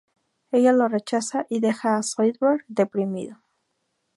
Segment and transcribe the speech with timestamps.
[0.51, 3.37] Ella lo rechaza y deja a Zoidberg deprimido.